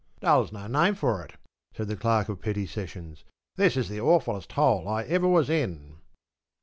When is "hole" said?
4.53-4.87